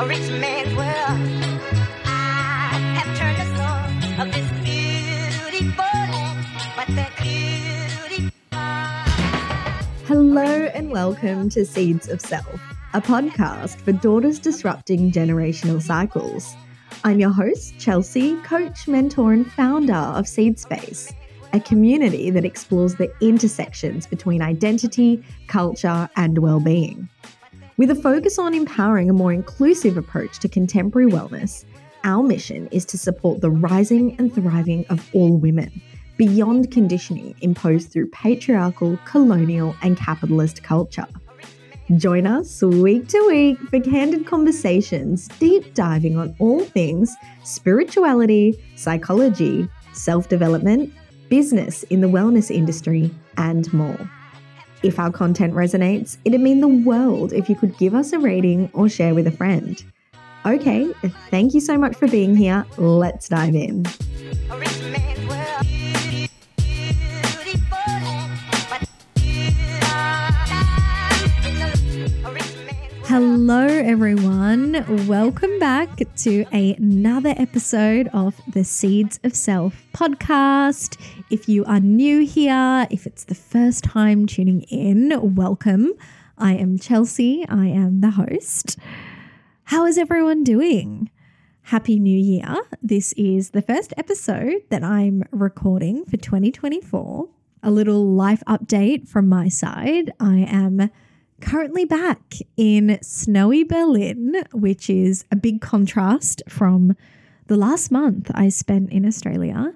[0.00, 1.18] a rich man's world.
[2.04, 8.60] I have turned the soul of this beautiful land, but the beautiful.
[10.06, 12.60] Hello and welcome to Seeds of Self,
[12.94, 16.54] a podcast for daughters disrupting generational cycles.
[17.02, 21.12] I'm your host, Chelsea, coach, mentor, and founder of Seed Space,
[21.52, 27.08] a community that explores the intersections between identity, culture, and well-being.
[27.78, 31.64] With a focus on empowering a more inclusive approach to contemporary wellness,
[32.02, 35.80] our mission is to support the rising and thriving of all women
[36.16, 41.06] beyond conditioning imposed through patriarchal, colonial, and capitalist culture.
[41.96, 49.68] Join us week to week for candid conversations, deep diving on all things spirituality, psychology,
[49.92, 50.92] self development,
[51.28, 54.10] business in the wellness industry, and more.
[54.82, 58.70] If our content resonates, it'd mean the world if you could give us a rating
[58.72, 59.82] or share with a friend.
[60.46, 60.92] Okay,
[61.30, 62.64] thank you so much for being here.
[62.76, 63.84] Let's dive in.
[73.08, 74.84] Hello, everyone.
[75.08, 81.00] Welcome back to another episode of the Seeds of Self podcast.
[81.30, 85.94] If you are new here, if it's the first time tuning in, welcome.
[86.36, 88.76] I am Chelsea, I am the host.
[89.64, 91.10] How is everyone doing?
[91.62, 92.56] Happy New Year.
[92.82, 97.26] This is the first episode that I'm recording for 2024.
[97.62, 100.12] A little life update from my side.
[100.20, 100.90] I am
[101.40, 106.96] currently back in snowy Berlin, which is a big contrast from
[107.46, 109.74] the last month I spent in Australia.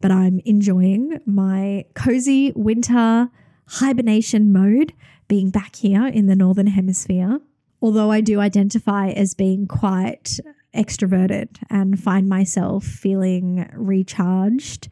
[0.00, 3.30] But I'm enjoying my cozy winter
[3.66, 4.92] hibernation mode
[5.28, 7.40] being back here in the Northern Hemisphere.
[7.80, 10.38] Although I do identify as being quite
[10.74, 14.88] extroverted and find myself feeling recharged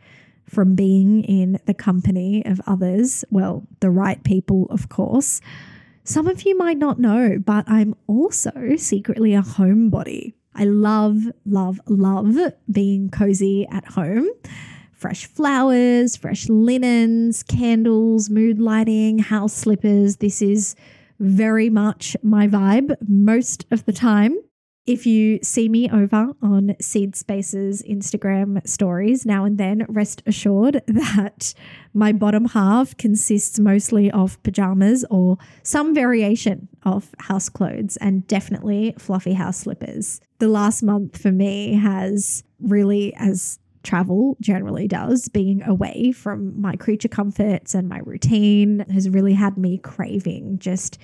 [0.48, 5.41] from being in the company of others, well, the right people, of course.
[6.05, 10.33] Some of you might not know, but I'm also secretly a homebody.
[10.55, 12.36] I love, love, love
[12.70, 14.29] being cozy at home.
[14.92, 20.17] Fresh flowers, fresh linens, candles, mood lighting, house slippers.
[20.17, 20.74] This is
[21.20, 24.36] very much my vibe most of the time.
[24.84, 30.82] If you see me over on Seed Space's Instagram stories now and then, rest assured
[30.88, 31.54] that
[31.94, 38.92] my bottom half consists mostly of pajamas or some variation of house clothes and definitely
[38.98, 40.20] fluffy house slippers.
[40.40, 46.74] The last month for me has really, as travel generally does, being away from my
[46.74, 50.98] creature comforts and my routine has really had me craving just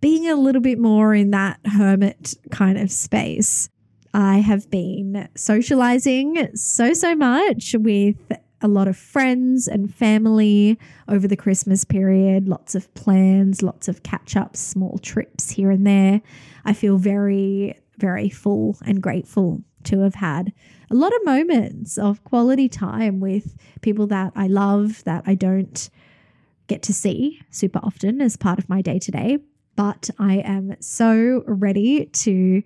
[0.00, 3.68] being a little bit more in that hermit kind of space.
[4.14, 8.16] I have been socializing so, so much with
[8.60, 10.78] a lot of friends and family
[11.08, 15.86] over the Christmas period, lots of plans, lots of catch ups, small trips here and
[15.86, 16.20] there.
[16.64, 20.52] I feel very, very full and grateful to have had
[20.90, 25.88] a lot of moments of quality time with people that I love, that I don't
[26.66, 29.38] get to see super often as part of my day to day.
[29.78, 32.64] But I am so ready to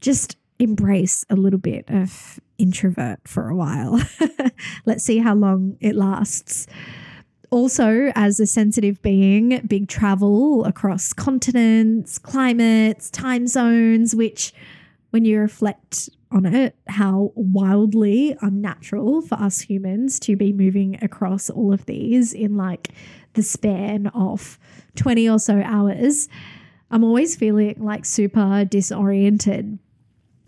[0.00, 4.00] just embrace a little bit of introvert for a while.
[4.86, 6.68] Let's see how long it lasts.
[7.50, 14.54] Also, as a sensitive being, big travel across continents, climates, time zones, which
[15.10, 21.48] when you reflect on it, how wildly unnatural for us humans to be moving across
[21.50, 22.88] all of these in like
[23.34, 24.58] the span of
[24.96, 26.28] 20 or so hours,
[26.90, 29.78] I'm always feeling like super disoriented.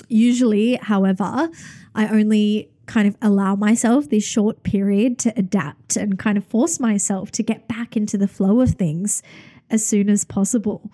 [0.08, 1.50] Usually, however,
[1.94, 6.80] I only kind of allow myself this short period to adapt and kind of force
[6.80, 9.22] myself to get back into the flow of things
[9.70, 10.90] as soon as possible.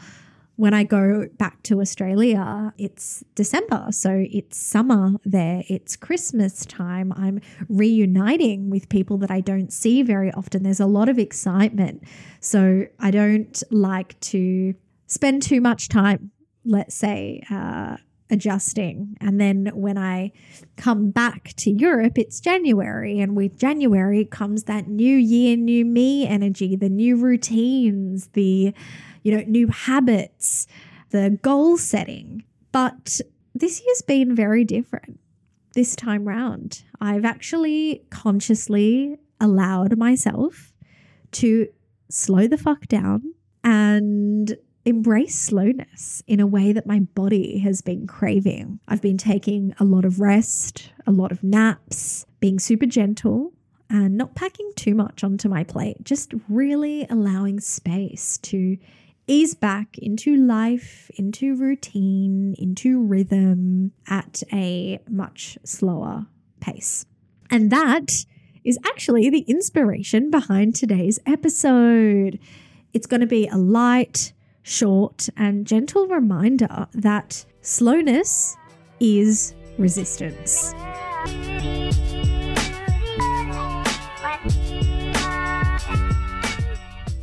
[0.57, 7.13] When I go back to Australia, it's December, so it's summer there, it's Christmas time.
[7.17, 10.63] I'm reuniting with people that I don't see very often.
[10.63, 12.05] There's a lot of excitement.
[12.41, 14.75] So I don't like to
[15.09, 16.31] spend too much time,
[16.65, 17.97] let's say, uh,
[18.31, 19.17] adjusting.
[19.21, 20.33] And then when I
[20.77, 23.21] come back to Europe, it's January.
[23.21, 28.75] And with January comes that new year, new me energy, the new routines, the,
[29.23, 30.67] you know, new habits,
[31.11, 32.45] the goal setting.
[32.73, 33.21] But
[33.55, 35.21] this year's been very different
[35.75, 36.83] this time round.
[37.01, 40.73] I've actually consciously allowed myself
[41.33, 41.69] to
[42.09, 48.07] slow the fuck down and embrace slowness in a way that my body has been
[48.07, 48.81] craving.
[48.87, 53.53] I've been taking a lot of rest, a lot of naps, being super gentle
[53.89, 58.77] and not packing too much onto my plate, just really allowing space to
[59.27, 66.27] ease back into life, into routine, into rhythm at a much slower
[66.61, 67.07] pace.
[67.51, 68.27] And that
[68.65, 72.39] is actually the inspiration behind today's episode.
[72.93, 74.33] It's going to be a light,
[74.65, 78.57] short, and gentle reminder that slowness
[78.99, 80.75] is resistance.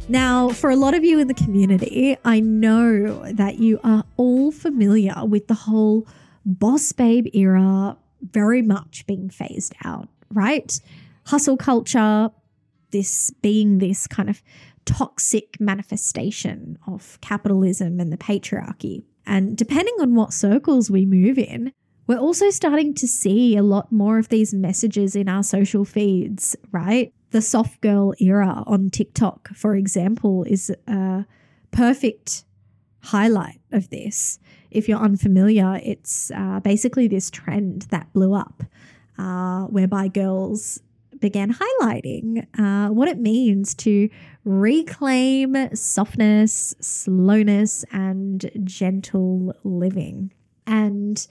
[0.07, 4.51] Now, for a lot of you in the community, I know that you are all
[4.51, 6.07] familiar with the whole
[6.45, 10.79] boss babe era very much being phased out, right?
[11.25, 12.29] Hustle culture,
[12.91, 14.43] this being this kind of
[14.85, 19.03] toxic manifestation of capitalism and the patriarchy.
[19.25, 21.73] And depending on what circles we move in,
[22.07, 26.55] we're also starting to see a lot more of these messages in our social feeds,
[26.71, 27.13] right?
[27.31, 31.25] the soft girl era on TikTok, for example, is a
[31.71, 32.43] perfect
[33.03, 34.37] highlight of this.
[34.69, 38.63] If you're unfamiliar, it's uh, basically this trend that blew up
[39.17, 40.79] uh, whereby girls
[41.19, 44.09] began highlighting uh, what it means to
[44.43, 50.33] reclaim softness, slowness, and gentle living.
[50.65, 51.25] And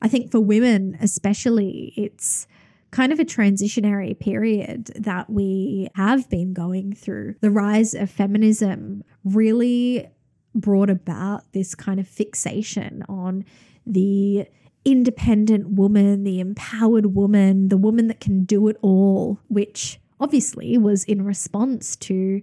[0.00, 2.46] I think for women, especially, it's
[2.90, 7.34] kind of a transitionary period that we have been going through.
[7.40, 10.08] The rise of feminism really
[10.54, 13.44] brought about this kind of fixation on
[13.86, 14.46] the
[14.84, 21.04] independent woman, the empowered woman, the woman that can do it all, which obviously was
[21.04, 22.42] in response to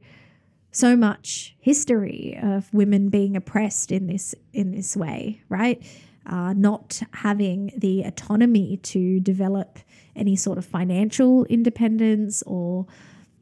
[0.71, 5.83] so much history of women being oppressed in this in this way, right?
[6.25, 9.79] Uh, not having the autonomy to develop
[10.15, 12.85] any sort of financial independence or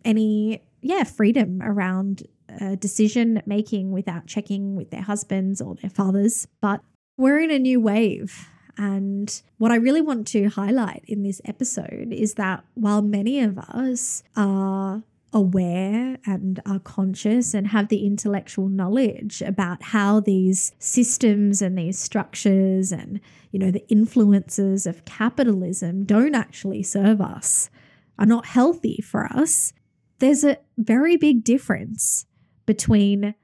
[0.03, 2.23] any, yeah, freedom around
[2.59, 6.47] uh, decision making without checking with their husbands or their fathers.
[6.59, 6.81] But
[7.17, 8.49] we're in a new wave.
[8.81, 13.59] And what I really want to highlight in this episode is that while many of
[13.59, 21.61] us are aware and are conscious and have the intellectual knowledge about how these systems
[21.61, 27.69] and these structures and you know the influences of capitalism don't actually serve us
[28.17, 29.73] are not healthy for us
[30.19, 32.25] there's a very big difference
[32.65, 33.35] between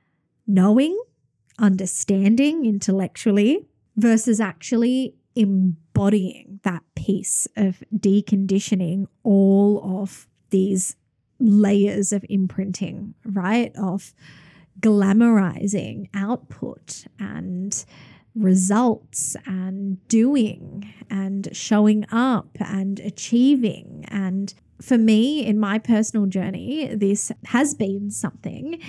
[0.47, 0.99] knowing
[1.59, 10.95] understanding intellectually versus actually embodying that piece of deconditioning all of these
[11.39, 13.71] layers of imprinting, right?
[13.77, 14.13] Of
[14.79, 17.85] glamorizing output and
[18.35, 24.05] results and doing and showing up and achieving.
[24.09, 28.79] And for me, in my personal journey, this has been something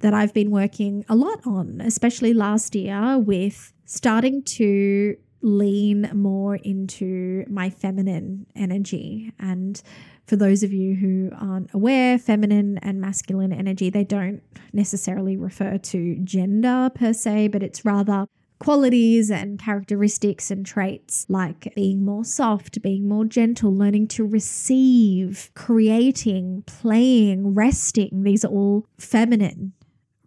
[0.00, 6.56] that I've been working a lot on, especially last year with starting to lean more
[6.56, 9.82] into my feminine energy and
[10.26, 14.42] for those of you who aren't aware, feminine and masculine energy, they don't
[14.72, 18.26] necessarily refer to gender per se, but it's rather
[18.58, 25.50] qualities and characteristics and traits like being more soft, being more gentle, learning to receive,
[25.54, 28.22] creating, playing, resting.
[28.22, 29.72] These are all feminine,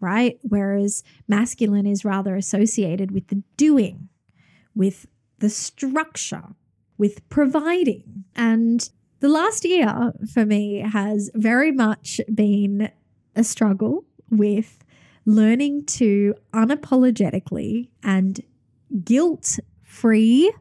[0.02, 0.38] right?
[0.42, 4.10] Whereas masculine is rather associated with the doing,
[4.76, 5.08] with
[5.40, 6.56] the structure,
[6.98, 8.26] with providing.
[8.36, 8.90] And
[9.20, 12.92] the last year for me has very much been
[13.36, 14.84] a struggle with
[15.26, 18.42] learning to unapologetically and
[19.04, 20.54] guilt free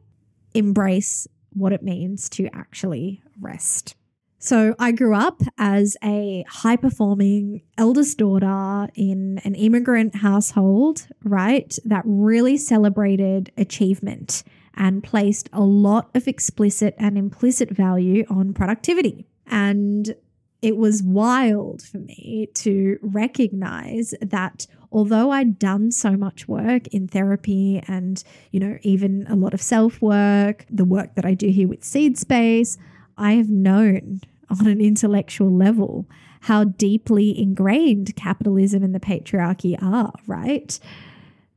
[0.54, 3.96] embrace what it means to actually rest.
[4.44, 11.74] So, I grew up as a high performing eldest daughter in an immigrant household, right?
[11.86, 19.24] That really celebrated achievement and placed a lot of explicit and implicit value on productivity.
[19.46, 20.14] And
[20.60, 27.08] it was wild for me to recognize that although I'd done so much work in
[27.08, 31.48] therapy and, you know, even a lot of self work, the work that I do
[31.48, 32.76] here with Seed Space,
[33.16, 34.20] I have known
[34.50, 36.06] on an intellectual level
[36.44, 40.78] how deeply ingrained capitalism and the patriarchy are, right?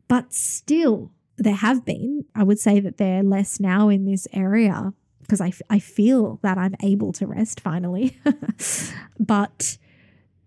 [0.07, 2.23] But still, there have been.
[2.33, 6.57] I would say that they're less now in this area because I, I feel that
[6.57, 8.17] I'm able to rest finally.
[9.19, 9.77] but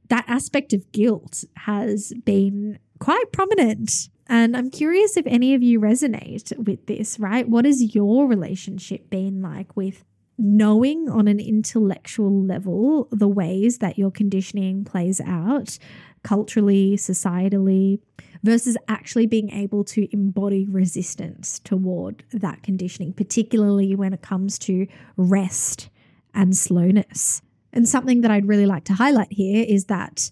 [0.09, 4.09] that aspect of guilt has been quite prominent.
[4.27, 7.47] And I'm curious if any of you resonate with this, right?
[7.47, 10.05] What has your relationship been like with
[10.41, 15.79] knowing on an intellectual level the ways that your conditioning plays out
[16.23, 18.01] culturally, societally,
[18.43, 24.87] versus actually being able to embody resistance toward that conditioning, particularly when it comes to
[25.17, 25.91] rest
[26.35, 27.43] and slowness.
[27.73, 30.31] And something that I'd really like to highlight here is that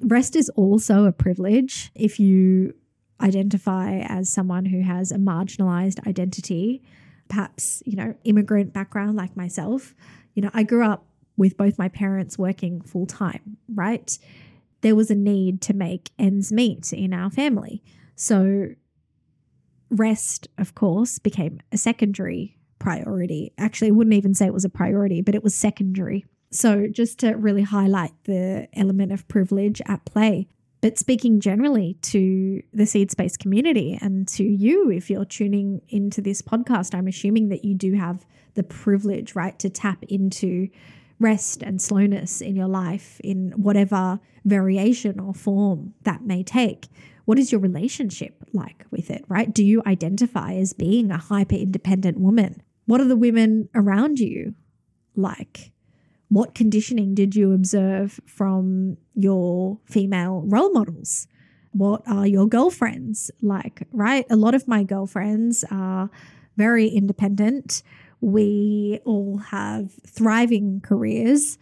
[0.00, 2.74] rest is also a privilege if you
[3.20, 6.82] identify as someone who has a marginalized identity,
[7.30, 9.94] perhaps, you know, immigrant background like myself.
[10.34, 11.06] You know, I grew up
[11.38, 14.18] with both my parents working full time, right?
[14.82, 17.82] There was a need to make ends meet in our family.
[18.16, 18.74] So,
[19.90, 23.52] rest, of course, became a secondary priority.
[23.56, 26.26] Actually, I wouldn't even say it was a priority, but it was secondary.
[26.50, 30.48] So, just to really highlight the element of privilege at play.
[30.80, 36.22] But speaking generally to the seed space community and to you, if you're tuning into
[36.22, 40.68] this podcast, I'm assuming that you do have the privilege, right, to tap into
[41.18, 46.88] rest and slowness in your life in whatever variation or form that may take.
[47.26, 49.52] What is your relationship like with it, right?
[49.52, 52.62] Do you identify as being a hyper independent woman?
[52.86, 54.54] What are the women around you
[55.14, 55.72] like?
[56.30, 61.26] What conditioning did you observe from your female role models?
[61.72, 64.24] What are your girlfriends like, right?
[64.30, 66.08] A lot of my girlfriends are
[66.56, 67.82] very independent.
[68.20, 71.58] We all have thriving careers.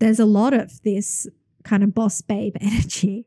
[0.00, 1.28] There's a lot of this
[1.62, 3.26] kind of boss babe energy.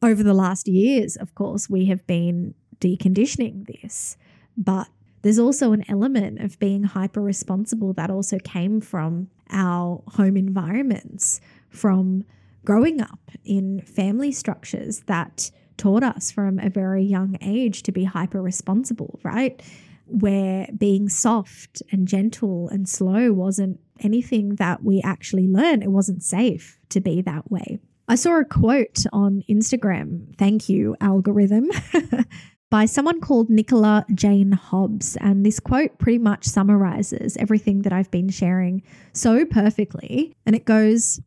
[0.00, 4.16] Over the last years, of course, we have been deconditioning this,
[4.56, 4.88] but
[5.22, 11.40] there's also an element of being hyper responsible that also came from our home environments,
[11.68, 12.24] from
[12.64, 18.04] growing up in family structures that taught us from a very young age to be
[18.04, 19.62] hyper responsible, right?
[20.06, 25.82] Where being soft and gentle and slow wasn't anything that we actually learned.
[25.82, 27.78] It wasn't safe to be that way.
[28.06, 30.36] I saw a quote on Instagram.
[30.36, 31.70] Thank you, algorithm.
[32.74, 35.16] by someone called Nicola Jane Hobbs.
[35.20, 40.34] And this quote pretty much summarizes everything that I've been sharing so perfectly.
[40.44, 41.20] And it goes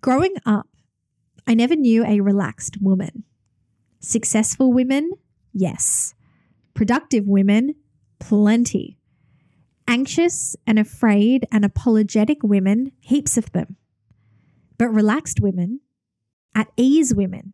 [0.00, 0.66] Growing up,
[1.46, 3.22] I never knew a relaxed woman.
[4.00, 5.12] Successful women,
[5.52, 6.14] yes.
[6.74, 7.76] Productive women,
[8.18, 8.98] plenty.
[9.86, 13.76] Anxious and afraid and apologetic women, heaps of them.
[14.78, 15.78] But relaxed women,
[16.56, 17.52] at ease women,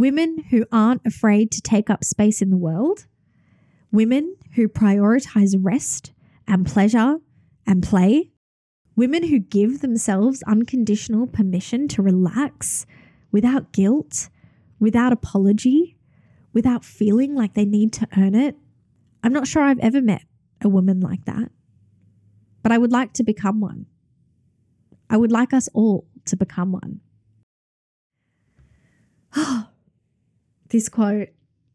[0.00, 3.06] women who aren't afraid to take up space in the world,
[3.92, 6.10] women who prioritize rest
[6.48, 7.18] and pleasure
[7.66, 8.30] and play,
[8.96, 12.86] women who give themselves unconditional permission to relax
[13.30, 14.30] without guilt,
[14.78, 15.98] without apology,
[16.54, 18.56] without feeling like they need to earn it.
[19.22, 20.22] I'm not sure I've ever met
[20.62, 21.52] a woman like that,
[22.62, 23.84] but I would like to become one.
[25.10, 27.00] I would like us all to become one.
[29.36, 29.69] Oh,
[30.70, 31.28] this quote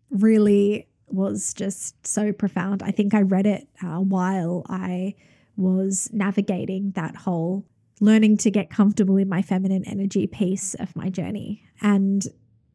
[0.10, 2.82] really was just so profound.
[2.84, 5.16] I think I read it uh, while I
[5.56, 7.66] was navigating that whole
[8.02, 11.64] learning to get comfortable in my feminine energy piece of my journey.
[11.82, 12.26] And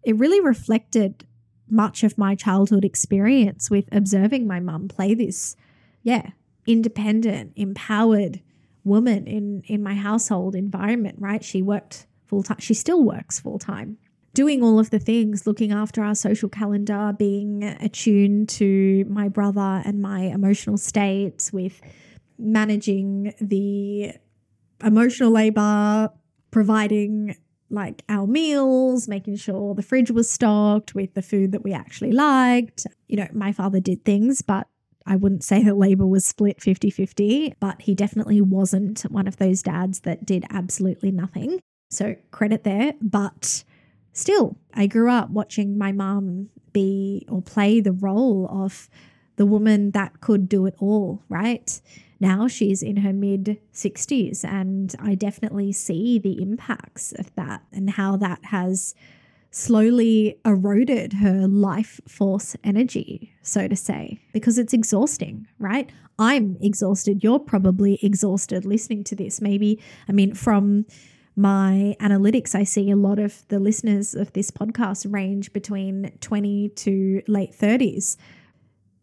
[0.02, 1.26] it really reflected
[1.68, 5.56] much of my childhood experience with observing my mum play this,
[6.02, 6.30] yeah,
[6.66, 8.40] independent, empowered
[8.82, 11.44] woman in in my household environment, right?
[11.44, 12.58] She worked full time.
[12.60, 13.98] She still works full time
[14.34, 19.82] doing all of the things, looking after our social calendar, being attuned to my brother
[19.84, 21.80] and my emotional states, with
[22.38, 24.12] managing the
[24.82, 26.10] emotional labor,
[26.50, 27.36] providing
[27.70, 32.12] like our meals, making sure the fridge was stocked with the food that we actually
[32.12, 32.86] liked.
[33.08, 34.66] You know, my father did things, but
[35.06, 39.36] I wouldn't say that labor was split 50 50, but he definitely wasn't one of
[39.36, 41.60] those dads that did absolutely nothing.
[41.90, 42.94] So credit there.
[43.00, 43.64] But
[44.12, 48.88] still, I grew up watching my mum be or play the role of
[49.36, 51.80] the woman that could do it all, right?
[52.20, 57.90] Now she's in her mid 60s, and I definitely see the impacts of that and
[57.90, 58.94] how that has
[59.50, 65.90] slowly eroded her life force energy, so to say, because it's exhausting, right?
[66.18, 67.24] I'm exhausted.
[67.24, 69.40] You're probably exhausted listening to this.
[69.40, 70.84] Maybe, I mean, from
[71.36, 76.68] my analytics, I see a lot of the listeners of this podcast range between 20
[76.68, 78.16] to late 30s.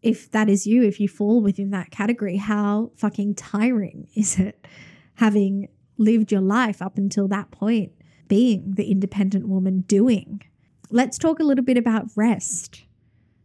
[0.02, 4.66] If that is you, if you fall within that category, how fucking tiring is it
[5.16, 7.90] having lived your life up until that point,
[8.28, 10.42] being the independent woman doing
[10.90, 12.84] let's talk a little bit about rest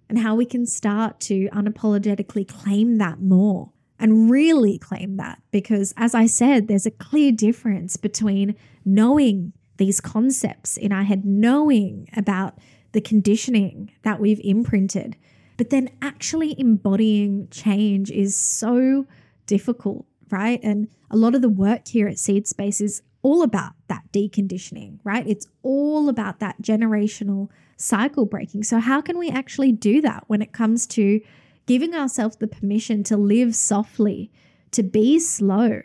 [0.09, 3.73] and how we can start to unapologetically claim that more
[4.03, 5.41] and really claim that.
[5.50, 11.25] Because as I said, there's a clear difference between knowing these concepts in our head,
[11.25, 12.60] knowing about
[12.91, 15.15] the conditioning that we've imprinted,
[15.55, 19.07] but then actually embodying change is so
[19.48, 20.60] difficult, right?
[20.62, 25.00] And a lot of the work here at Seed Space is all about that deconditioning,
[25.05, 25.25] right?
[25.25, 28.63] It's all about that generational cycle breaking.
[28.63, 31.22] So, how can we actually do that when it comes to
[31.65, 34.32] giving ourselves the permission to live softly,
[34.72, 35.82] to be slow?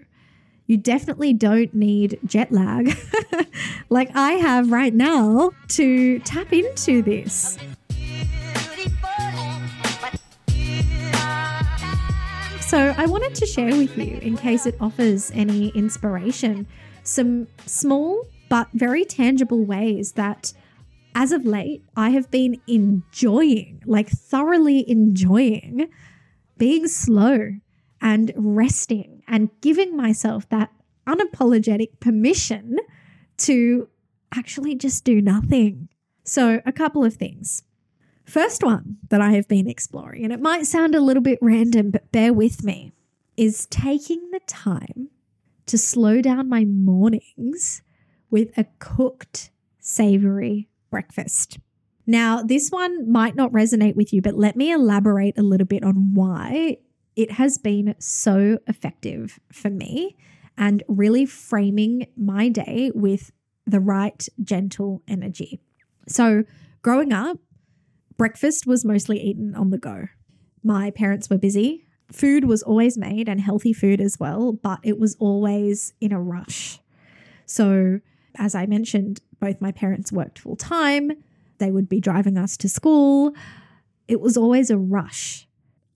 [0.67, 2.97] You definitely don't need jet lag
[3.89, 7.59] like I have right now to tap into this.
[12.61, 16.67] So, I wanted to share with you, in case it offers any inspiration,
[17.03, 20.53] some small but very tangible ways that
[21.19, 25.91] as of late I have been enjoying, like thoroughly enjoying
[26.57, 27.55] being slow
[28.01, 30.71] and resting and giving myself that
[31.09, 32.77] unapologetic permission
[33.39, 33.89] to
[34.33, 35.89] actually just do nothing.
[36.23, 37.65] So, a couple of things.
[38.25, 41.91] First one that I have been exploring, and it might sound a little bit random,
[41.91, 42.93] but bear with me,
[43.37, 45.09] is taking the time
[45.67, 47.83] to slow down my mornings
[48.31, 51.59] with a cooked, savory breakfast.
[52.07, 55.85] Now, this one might not resonate with you, but let me elaborate a little bit
[55.85, 56.79] on why
[57.17, 60.17] it has been so effective for me
[60.57, 63.31] and really framing my day with
[63.67, 65.61] the right gentle energy.
[66.09, 66.45] So,
[66.81, 67.39] growing up,
[68.17, 70.07] breakfast was mostly eaten on the go.
[70.65, 71.85] My parents were busy.
[72.11, 76.21] Food was always made and healthy food as well, but it was always in a
[76.21, 76.81] rush.
[77.45, 78.01] So,
[78.37, 81.13] as I mentioned, both my parents worked full time.
[81.59, 83.35] They would be driving us to school.
[84.07, 85.47] It was always a rush.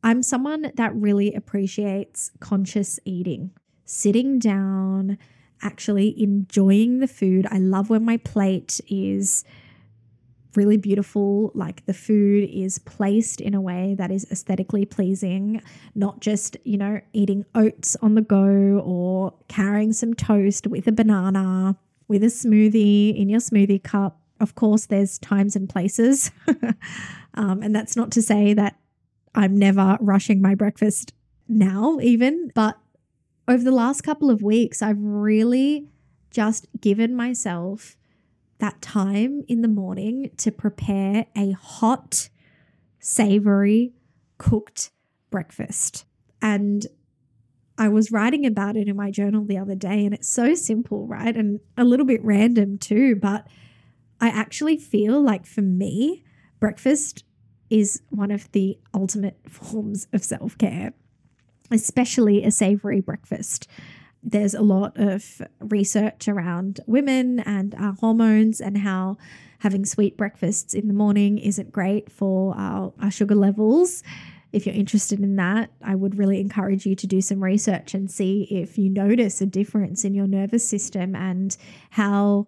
[0.02, 3.52] I'm someone that really appreciates conscious eating,
[3.84, 5.18] sitting down,
[5.62, 7.46] actually enjoying the food.
[7.50, 9.44] I love when my plate is
[10.56, 11.52] really beautiful.
[11.54, 15.62] Like the food is placed in a way that is aesthetically pleasing,
[15.94, 20.92] not just, you know, eating oats on the go or carrying some toast with a
[20.92, 21.76] banana,
[22.12, 24.20] with a smoothie in your smoothie cup.
[24.38, 26.30] Of course, there's times and places.
[27.34, 28.76] um, and that's not to say that
[29.34, 31.14] I'm never rushing my breakfast
[31.48, 32.50] now, even.
[32.54, 32.76] But
[33.48, 35.88] over the last couple of weeks, I've really
[36.30, 37.96] just given myself
[38.58, 42.28] that time in the morning to prepare a hot,
[42.98, 43.94] savory,
[44.36, 44.90] cooked
[45.30, 46.04] breakfast.
[46.42, 46.86] And
[47.78, 51.06] I was writing about it in my journal the other day, and it's so simple,
[51.06, 51.34] right?
[51.36, 53.46] And a little bit random too, but
[54.20, 56.22] I actually feel like for me,
[56.60, 57.24] breakfast
[57.70, 60.92] is one of the ultimate forms of self care,
[61.70, 63.66] especially a savory breakfast.
[64.22, 69.16] There's a lot of research around women and our hormones and how
[69.58, 74.04] having sweet breakfasts in the morning isn't great for our, our sugar levels.
[74.52, 78.10] If you're interested in that, I would really encourage you to do some research and
[78.10, 81.56] see if you notice a difference in your nervous system and
[81.90, 82.46] how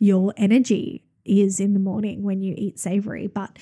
[0.00, 3.26] your energy is in the morning when you eat savory.
[3.26, 3.58] But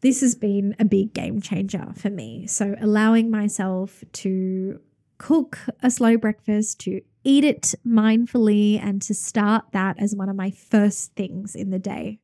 [0.00, 2.46] this has been a big game changer for me.
[2.46, 4.80] So, allowing myself to
[5.16, 10.36] cook a slow breakfast, to eat it mindfully, and to start that as one of
[10.36, 12.18] my first things in the day.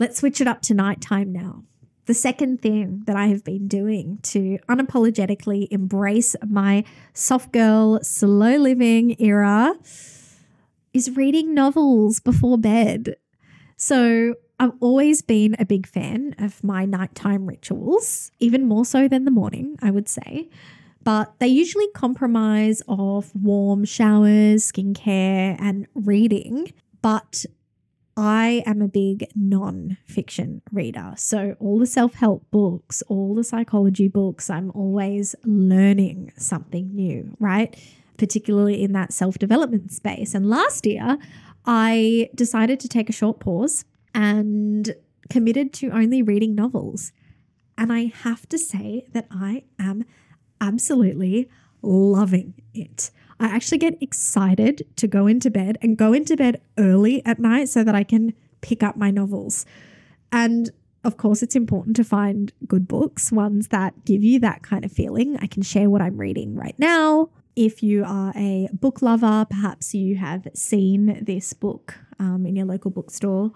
[0.00, 1.62] Let's switch it up to nighttime now.
[2.08, 8.56] The second thing that I have been doing to unapologetically embrace my soft girl, slow
[8.56, 9.74] living era
[10.94, 13.16] is reading novels before bed.
[13.76, 19.26] So, I've always been a big fan of my nighttime rituals, even more so than
[19.26, 20.48] the morning, I would say.
[21.04, 26.72] But they usually compromise of warm showers, skincare, and reading.
[27.02, 27.44] But
[28.18, 31.14] I am a big non fiction reader.
[31.16, 37.36] So, all the self help books, all the psychology books, I'm always learning something new,
[37.38, 37.78] right?
[38.16, 40.34] Particularly in that self development space.
[40.34, 41.16] And last year,
[41.64, 44.96] I decided to take a short pause and
[45.30, 47.12] committed to only reading novels.
[47.76, 50.04] And I have to say that I am
[50.60, 51.48] absolutely
[51.82, 53.12] loving it.
[53.40, 57.68] I actually get excited to go into bed and go into bed early at night
[57.68, 59.64] so that I can pick up my novels.
[60.32, 60.70] And
[61.04, 64.92] of course, it's important to find good books, ones that give you that kind of
[64.92, 65.36] feeling.
[65.40, 67.30] I can share what I'm reading right now.
[67.54, 72.66] If you are a book lover, perhaps you have seen this book um, in your
[72.66, 73.52] local bookstore.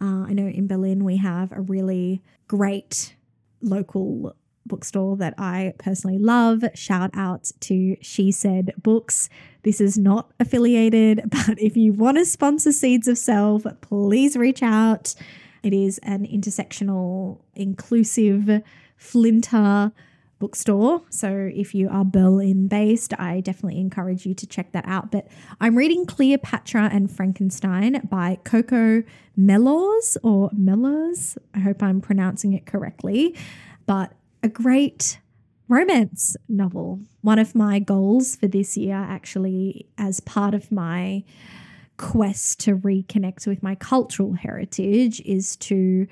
[0.00, 3.16] Uh, I know in Berlin we have a really great
[3.60, 6.64] local bookstore that I personally love.
[6.74, 9.28] Shout out to She Said Books.
[9.62, 14.62] This is not affiliated, but if you want to sponsor Seeds of Self, please reach
[14.62, 15.14] out.
[15.62, 18.62] It is an intersectional, inclusive,
[18.98, 19.92] FLINTA
[20.42, 21.02] bookstore.
[21.08, 25.12] So if you are Berlin based, I definitely encourage you to check that out.
[25.12, 25.28] But
[25.60, 29.04] I'm reading Cleopatra and Frankenstein by Coco
[29.38, 31.38] Mellors or Mellors.
[31.54, 33.36] I hope I'm pronouncing it correctly.
[33.86, 35.20] But a great
[35.68, 37.00] romance novel.
[37.22, 41.24] One of my goals for this year, actually, as part of my
[41.96, 46.06] quest to reconnect with my cultural heritage, is to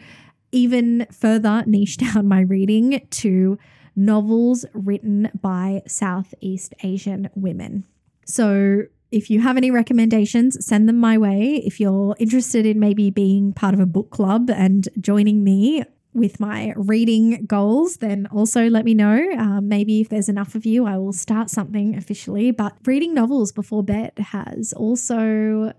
[0.53, 3.59] even further niche down my reading to
[3.97, 7.85] novels written by Southeast Asian women.
[8.25, 11.61] So, if you have any recommendations, send them my way.
[11.67, 15.83] If you're interested in maybe being part of a book club and joining me
[16.13, 19.31] with my reading goals, then also let me know.
[19.39, 22.51] Uh, maybe if there's enough of you, I will start something officially.
[22.51, 25.73] But reading novels before bed has also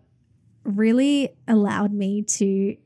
[0.64, 2.78] really allowed me to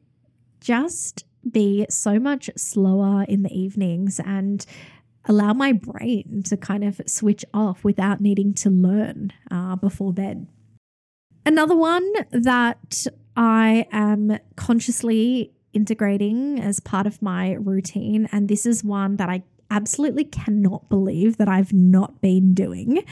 [0.59, 4.65] just be so much slower in the evenings and
[5.25, 10.47] allow my brain to kind of switch off without needing to learn uh, before bed.
[11.45, 13.05] Another one that
[13.35, 19.43] I am consciously integrating as part of my routine, and this is one that I
[19.69, 23.03] absolutely cannot believe that I've not been doing.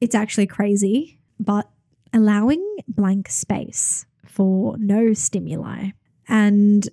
[0.00, 1.68] It's actually crazy, but
[2.12, 5.90] allowing blank space for no stimuli.
[6.28, 6.88] And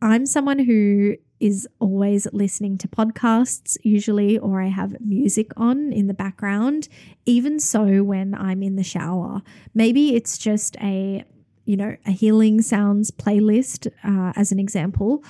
[0.00, 6.06] I'm someone who is always listening to podcasts, usually, or I have music on in
[6.06, 6.88] the background,
[7.26, 9.42] even so when I'm in the shower.
[9.74, 11.24] Maybe it's just a
[11.64, 15.22] you know, a healing sounds playlist, uh, as an example.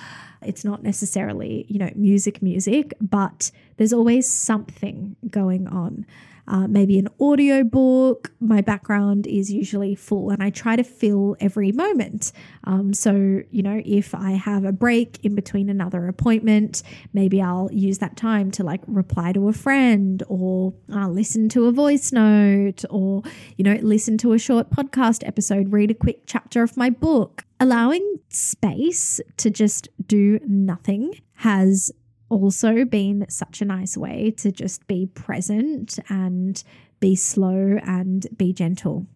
[0.42, 6.06] It's not necessarily, you know, music, music, but there's always something going on
[6.48, 8.32] uh, maybe an audio book.
[8.40, 12.32] My background is usually full and I try to fill every moment.
[12.64, 17.70] Um, so, you know, if I have a break in between another appointment, maybe I'll
[17.72, 22.12] use that time to like reply to a friend or uh, listen to a voice
[22.12, 23.22] note or,
[23.56, 27.44] you know, listen to a short podcast episode, read a quick chapter of my book.
[27.60, 31.92] Allowing space to just do nothing has
[32.32, 36.62] also been such a nice way to just be present and
[37.00, 39.06] be slow and be gentle.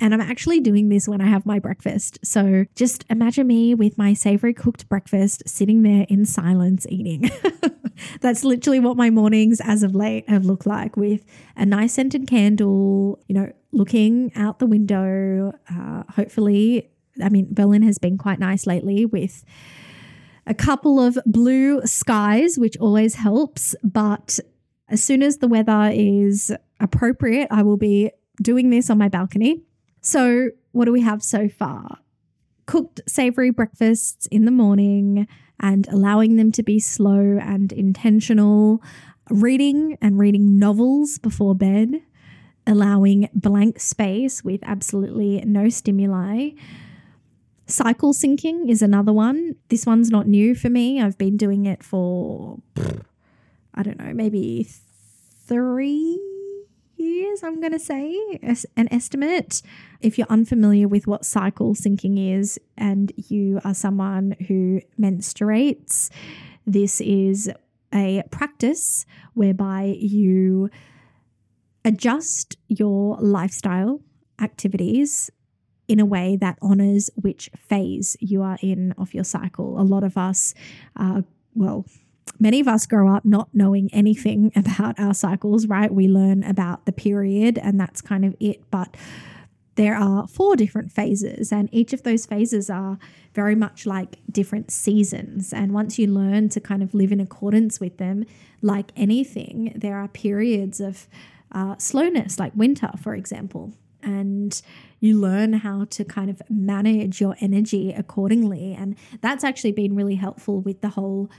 [0.00, 2.18] And I'm actually doing this when I have my breakfast.
[2.22, 7.30] So just imagine me with my savory cooked breakfast sitting there in silence eating.
[8.20, 11.24] That's literally what my mornings as of late have looked like with
[11.56, 15.52] a nice scented candle, you know, looking out the window.
[15.68, 16.90] Uh, hopefully,
[17.22, 19.44] I mean, Berlin has been quite nice lately with
[20.48, 23.76] a couple of blue skies, which always helps.
[23.84, 24.40] But
[24.88, 28.10] as soon as the weather is appropriate, I will be
[28.42, 29.62] doing this on my balcony.
[30.00, 31.98] So, what do we have so far?
[32.66, 35.28] Cooked savory breakfasts in the morning
[35.60, 38.82] and allowing them to be slow and intentional,
[39.28, 42.00] reading and reading novels before bed,
[42.66, 46.50] allowing blank space with absolutely no stimuli
[47.68, 49.56] Cycle syncing is another one.
[49.68, 51.02] This one's not new for me.
[51.02, 52.60] I've been doing it for,
[53.74, 54.66] I don't know, maybe
[55.46, 56.18] three
[56.96, 58.18] years, I'm going to say,
[58.76, 59.60] an estimate.
[60.00, 66.08] If you're unfamiliar with what cycle syncing is and you are someone who menstruates,
[66.66, 67.50] this is
[67.94, 69.04] a practice
[69.34, 70.70] whereby you
[71.84, 74.00] adjust your lifestyle
[74.40, 75.30] activities
[75.88, 79.80] in a way that honors which phase you are in of your cycle.
[79.80, 80.54] A lot of us,
[80.96, 81.22] uh,
[81.54, 81.86] well,
[82.38, 85.92] many of us grow up not knowing anything about our cycles, right?
[85.92, 88.62] We learn about the period and that's kind of it.
[88.70, 88.94] But
[89.76, 92.98] there are four different phases, and each of those phases are
[93.32, 95.52] very much like different seasons.
[95.52, 98.24] And once you learn to kind of live in accordance with them,
[98.60, 101.06] like anything, there are periods of
[101.52, 103.72] uh, slowness, like winter, for example.
[104.08, 104.60] And
[105.00, 108.74] you learn how to kind of manage your energy accordingly.
[108.74, 111.30] And that's actually been really helpful with the whole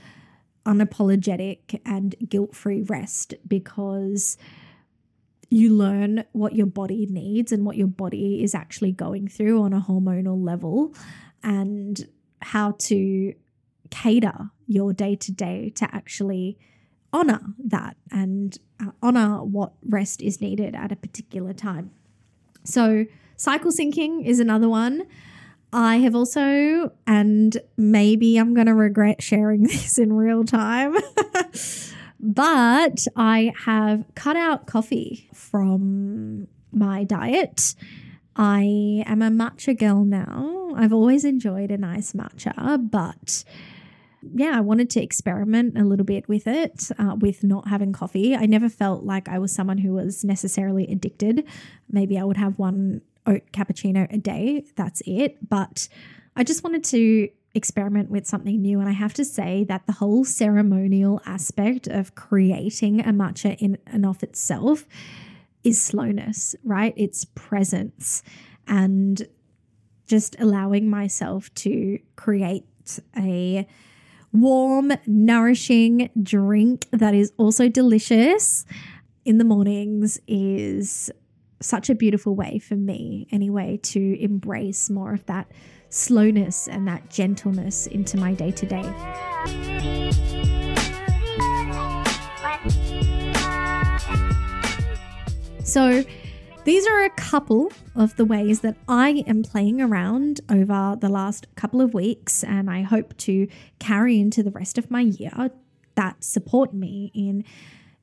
[0.64, 4.38] unapologetic and guilt free rest because
[5.50, 9.72] you learn what your body needs and what your body is actually going through on
[9.72, 10.94] a hormonal level
[11.42, 12.08] and
[12.40, 13.34] how to
[13.90, 16.56] cater your day to day to actually
[17.12, 21.90] honor that and uh, honor what rest is needed at a particular time.
[22.64, 25.06] So, Cycle syncing is another one.
[25.72, 30.94] I have also, and maybe I'm going to regret sharing this in real time,
[32.20, 37.74] but I have cut out coffee from my diet.
[38.36, 40.74] I am a matcha girl now.
[40.76, 43.44] I've always enjoyed a nice matcha, but
[44.22, 48.34] yeah, I wanted to experiment a little bit with it, uh, with not having coffee.
[48.36, 51.44] I never felt like I was someone who was necessarily addicted.
[51.90, 54.64] Maybe I would have one oat cappuccino a day.
[54.76, 55.48] That's it.
[55.48, 55.88] But
[56.36, 58.80] I just wanted to experiment with something new.
[58.80, 63.78] And I have to say that the whole ceremonial aspect of creating a matcha in
[63.86, 64.86] and of itself
[65.64, 66.94] is slowness, right?
[66.96, 68.22] It's presence
[68.66, 69.26] and
[70.06, 72.64] just allowing myself to create
[73.16, 73.66] a
[74.32, 78.64] warm, nourishing drink that is also delicious
[79.24, 81.10] in the mornings is
[81.60, 85.50] such a beautiful way for me, anyway, to embrace more of that
[85.90, 88.82] slowness and that gentleness into my day to day.
[95.64, 96.02] So,
[96.70, 101.52] these are a couple of the ways that I am playing around over the last
[101.56, 103.48] couple of weeks, and I hope to
[103.80, 105.50] carry into the rest of my year
[105.96, 107.42] that support me in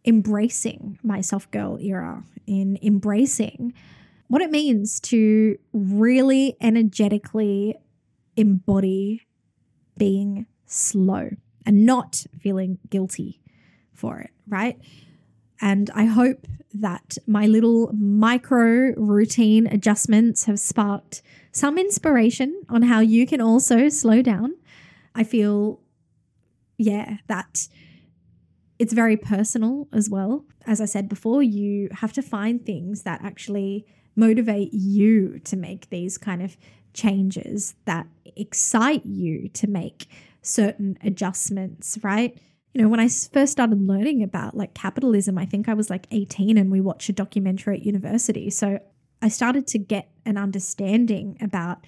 [0.04, 3.74] embracing my soft girl era, in embracing
[4.28, 7.74] what it means to really energetically
[8.36, 9.22] embody
[9.98, 11.30] being slow
[11.66, 13.40] and not feeling guilty
[13.94, 14.78] for it, right?
[15.62, 23.00] And I hope that my little micro routine adjustments have sparked some inspiration on how
[23.00, 24.56] you can also slow down.
[25.16, 25.80] I feel,
[26.78, 27.68] yeah, that
[28.78, 30.46] it's very personal as well.
[30.68, 35.90] As I said before, you have to find things that actually motivate you to make
[35.90, 36.58] these kind of
[36.94, 40.08] changes that excite you to make
[40.42, 42.38] certain adjustments, right?
[42.78, 46.06] You know, when I first started learning about like capitalism, I think I was like
[46.12, 48.52] 18 and we watched a documentary at university.
[48.52, 48.78] So
[49.20, 51.80] I started to get an understanding about,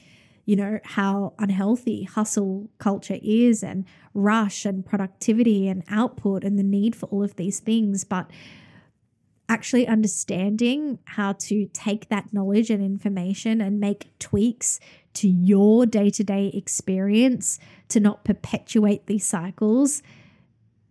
[0.46, 6.64] you know, how unhealthy hustle culture is and rush and productivity and output and the
[6.64, 8.04] need for all of these things.
[8.04, 8.32] But
[9.48, 14.80] actually understanding how to take that knowledge and information and make tweaks
[15.14, 20.02] to your day to day experience to not perpetuate these cycles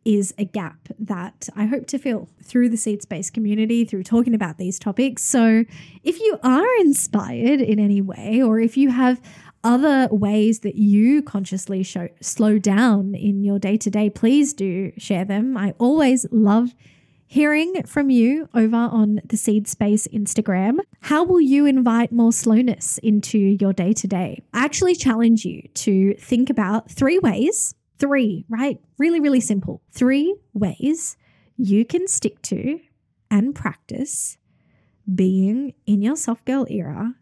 [0.09, 4.33] is a gap that I hope to fill through the seed space community, through talking
[4.33, 5.23] about these topics.
[5.23, 5.67] So,
[6.03, 9.21] if you are inspired in any way, or if you have
[9.63, 14.93] other ways that you consciously show, slow down in your day to day, please do
[14.97, 15.59] share them.
[15.59, 16.75] I always love
[17.27, 20.79] hearing from you over on the Seed Space Instagram.
[21.03, 24.41] How will you invite more slowness into your day to day?
[24.55, 28.81] I actually challenge you to think about three ways Three, right?
[28.99, 29.83] Really, really simple.
[29.91, 31.17] Three ways
[31.57, 32.81] you can stick to
[33.31, 34.39] and practice
[35.13, 37.15] being in your soft girl era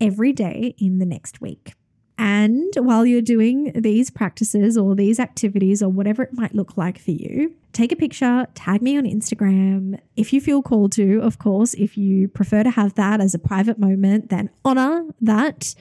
[0.00, 1.74] every day in the next week.
[2.18, 6.98] And while you're doing these practices or these activities or whatever it might look like
[6.98, 10.00] for you, take a picture, tag me on Instagram.
[10.16, 13.38] If you feel called to, of course, if you prefer to have that as a
[13.38, 15.74] private moment, then honor that.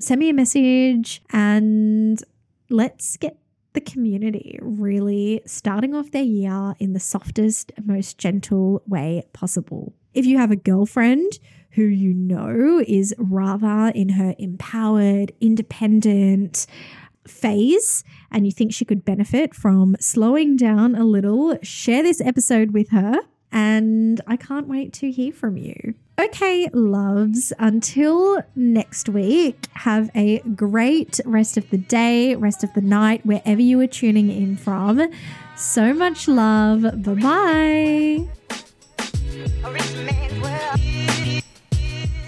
[0.00, 2.20] Send me a message and
[2.68, 3.38] let's get
[3.76, 9.94] the community really starting off their year in the softest, most gentle way possible.
[10.14, 11.38] If you have a girlfriend
[11.72, 16.66] who you know is rather in her empowered, independent,
[17.28, 22.70] phase and you think she could benefit from slowing down a little, share this episode
[22.70, 23.20] with her.
[23.52, 25.94] And I can't wait to hear from you.
[26.18, 32.80] Okay, loves, until next week, have a great rest of the day, rest of the
[32.80, 35.10] night, wherever you are tuning in from.
[35.56, 36.82] So much love.
[37.02, 38.28] Bye bye.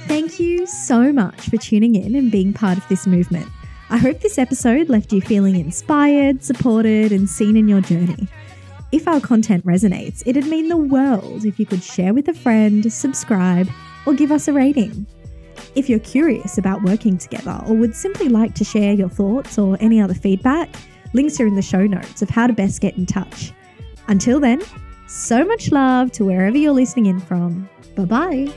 [0.07, 3.49] Thank you so much for tuning in and being part of this movement.
[3.89, 8.29] I hope this episode left you feeling inspired, supported, and seen in your journey.
[8.91, 12.91] If our content resonates, it'd mean the world if you could share with a friend,
[12.91, 13.69] subscribe,
[14.07, 15.07] or give us a rating.
[15.75, 19.77] If you're curious about working together or would simply like to share your thoughts or
[19.81, 20.71] any other feedback,
[21.13, 23.53] links are in the show notes of how to best get in touch.
[24.09, 24.63] Until then,
[25.07, 27.69] so much love to wherever you're listening in from.
[27.95, 28.55] Bye bye.